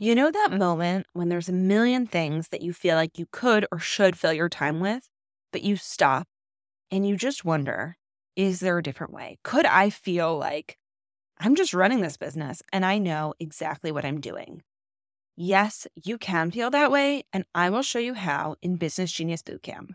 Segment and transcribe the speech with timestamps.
[0.00, 0.60] You know that mm-hmm.
[0.60, 4.32] moment when there's a million things that you feel like you could or should fill
[4.32, 5.08] your time with,
[5.52, 6.28] but you stop
[6.92, 7.96] and you just wonder,
[8.36, 9.38] is there a different way?
[9.42, 10.78] Could I feel like
[11.40, 14.62] I'm just running this business and I know exactly what I'm doing?
[15.34, 19.42] Yes, you can feel that way, and I will show you how in Business Genius
[19.42, 19.90] Bootcamp.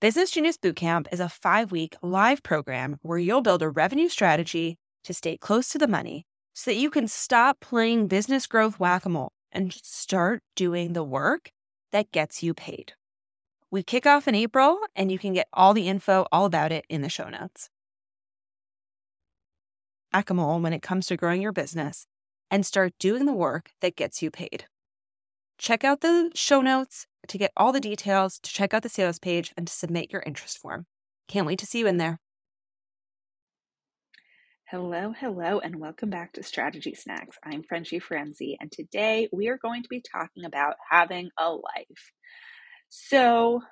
[0.00, 4.78] Business Genius Bootcamp is a five week live program where you'll build a revenue strategy
[5.04, 6.24] to stay close to the money
[6.54, 11.04] so that you can stop playing business growth whack a mole and start doing the
[11.04, 11.52] work
[11.92, 12.94] that gets you paid.
[13.70, 16.84] We kick off in April, and you can get all the info all about it
[16.88, 17.70] in the show notes.
[20.12, 22.06] whack a mole when it comes to growing your business
[22.50, 24.66] and start doing the work that gets you paid.
[25.58, 29.18] Check out the show notes to get all the details, to check out the sales
[29.18, 30.86] page, and to submit your interest form.
[31.26, 32.20] Can't wait to see you in there.
[34.74, 37.38] Hello, hello, and welcome back to Strategy Snacks.
[37.44, 42.10] I'm Frenchie Ferenczi, and today we are going to be talking about having a life.
[42.88, 43.62] So,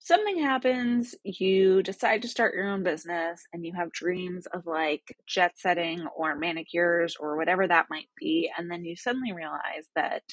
[0.00, 5.16] something happens, you decide to start your own business, and you have dreams of like
[5.28, 10.24] jet setting or manicures or whatever that might be, and then you suddenly realize that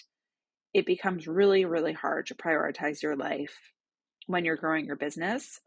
[0.74, 3.56] it becomes really, really hard to prioritize your life
[4.26, 5.60] when you're growing your business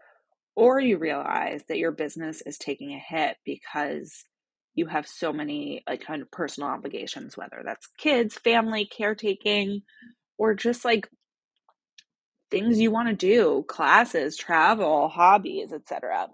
[0.56, 4.24] or you realize that your business is taking a hit because
[4.74, 9.82] you have so many like kind of personal obligations whether that's kids family caretaking
[10.38, 11.08] or just like
[12.50, 16.28] things you want to do classes travel hobbies etc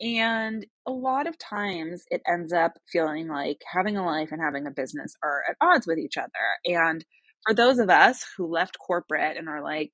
[0.00, 4.66] and a lot of times it ends up feeling like having a life and having
[4.66, 6.30] a business are at odds with each other.
[6.66, 7.04] And
[7.46, 9.92] for those of us who left corporate and are like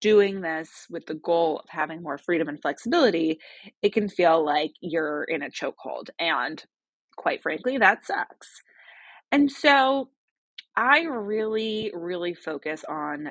[0.00, 3.38] doing this with the goal of having more freedom and flexibility,
[3.82, 6.10] it can feel like you're in a chokehold.
[6.18, 6.62] And
[7.16, 8.48] quite frankly, that sucks.
[9.30, 10.10] And so
[10.76, 13.30] I really, really focus on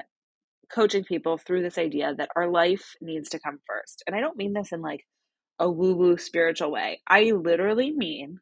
[0.74, 4.04] coaching people through this idea that our life needs to come first.
[4.08, 5.06] And I don't mean this in like
[5.60, 7.02] a woo woo spiritual way.
[7.08, 8.40] I literally mean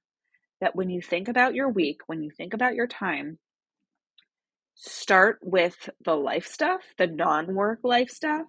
[0.62, 3.40] that when you think about your week, when you think about your time,
[4.80, 8.48] start with the life stuff, the non work life stuff,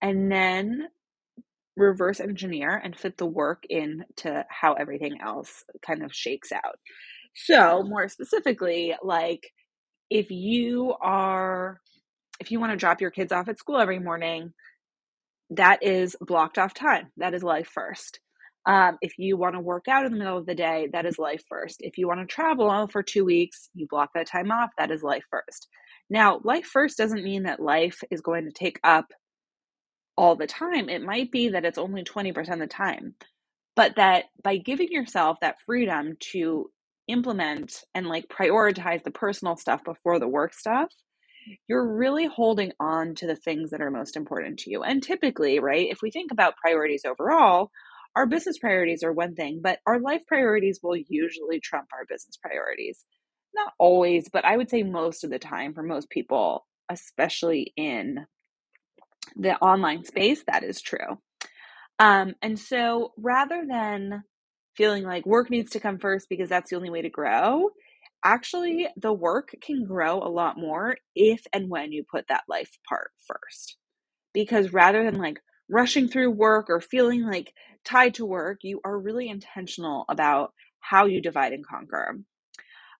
[0.00, 0.88] and then
[1.76, 6.78] reverse engineer and fit the work into how everything else kind of shakes out.
[7.34, 9.42] So, more specifically, like
[10.10, 11.78] if you are,
[12.40, 14.52] if you want to drop your kids off at school every morning,
[15.50, 17.08] that is blocked off time.
[17.18, 18.20] That is life first.
[18.66, 21.18] Um, if you want to work out in the middle of the day, that is
[21.18, 21.78] life first.
[21.80, 25.02] If you want to travel for two weeks, you block that time off, that is
[25.02, 25.68] life first.
[26.08, 29.06] Now, life first doesn't mean that life is going to take up
[30.16, 30.88] all the time.
[30.88, 33.14] It might be that it's only 20% of the time,
[33.74, 36.70] but that by giving yourself that freedom to
[37.08, 40.90] implement and like prioritize the personal stuff before the work stuff,
[41.68, 44.82] you're really holding on to the things that are most important to you.
[44.82, 47.70] And typically, right, if we think about priorities overall,
[48.16, 52.36] our business priorities are one thing, but our life priorities will usually trump our business
[52.42, 53.04] priorities.
[53.54, 58.26] Not always, but I would say most of the time for most people, especially in
[59.36, 61.18] the online space, that is true.
[61.98, 64.24] Um, and so rather than
[64.76, 67.70] feeling like work needs to come first because that's the only way to grow,
[68.24, 72.70] actually, the work can grow a lot more if and when you put that life
[72.88, 73.76] part first.
[74.34, 75.40] Because rather than like
[75.70, 77.52] rushing through work or feeling like
[77.84, 82.18] tied to work, you are really intentional about how you divide and conquer.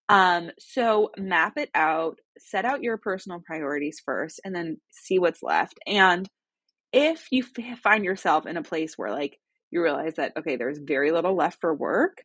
[0.09, 5.43] Um, so map it out, set out your personal priorities first, and then see what's
[5.43, 5.79] left.
[5.87, 6.27] And
[6.91, 9.39] if you f- find yourself in a place where like
[9.71, 12.23] you realize that okay, there's very little left for work,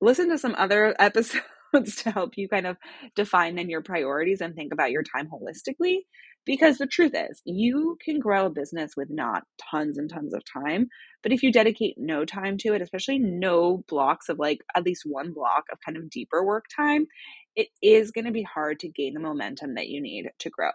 [0.00, 1.44] listen to some other episodes
[1.96, 2.76] to help you kind of
[3.14, 5.98] define then your priorities and think about your time holistically.
[6.46, 10.42] Because the truth is, you can grow a business with not tons and tons of
[10.50, 10.88] time.
[11.22, 15.02] But if you dedicate no time to it, especially no blocks of like at least
[15.04, 17.06] one block of kind of deeper work time,
[17.54, 20.70] it is going to be hard to gain the momentum that you need to grow.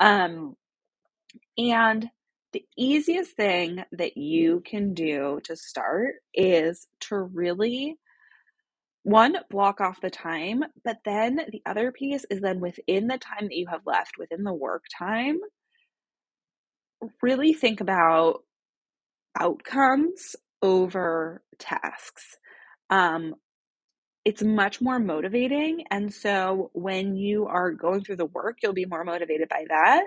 [0.00, 0.56] Um,
[1.58, 2.08] and
[2.52, 7.98] the easiest thing that you can do to start is to really
[9.04, 13.48] one block off the time but then the other piece is then within the time
[13.48, 15.38] that you have left within the work time
[17.20, 18.44] really think about
[19.38, 22.36] outcomes over tasks.
[22.90, 23.34] Um,
[24.24, 28.84] it's much more motivating and so when you are going through the work you'll be
[28.84, 30.04] more motivated by that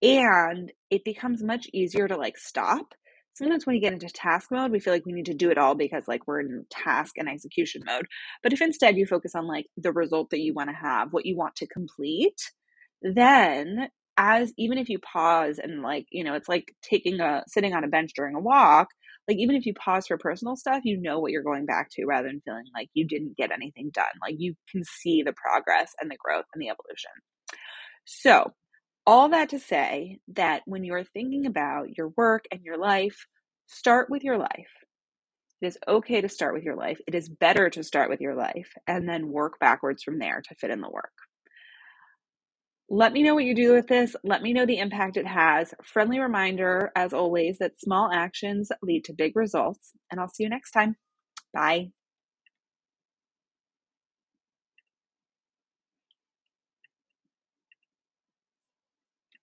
[0.00, 2.94] and it becomes much easier to like stop
[3.34, 5.58] sometimes when you get into task mode, we feel like we need to do it
[5.58, 8.06] all because like we're in task and execution mode.
[8.42, 11.26] But if instead you focus on like the result that you want to have, what
[11.26, 12.52] you want to complete,
[13.02, 17.74] then as even if you pause and like, you know, it's like taking a sitting
[17.74, 18.88] on a bench during a walk,
[19.26, 22.04] like even if you pause for personal stuff, you know what you're going back to
[22.06, 24.04] rather than feeling like you didn't get anything done.
[24.22, 27.10] Like you can see the progress and the growth and the evolution.
[28.04, 28.52] So,
[29.06, 33.26] all that to say that when you're thinking about your work and your life,
[33.66, 34.70] start with your life.
[35.60, 37.00] It is okay to start with your life.
[37.06, 40.54] It is better to start with your life and then work backwards from there to
[40.56, 41.12] fit in the work.
[42.90, 44.14] Let me know what you do with this.
[44.24, 45.72] Let me know the impact it has.
[45.82, 49.92] Friendly reminder, as always, that small actions lead to big results.
[50.10, 50.96] And I'll see you next time.
[51.54, 51.90] Bye.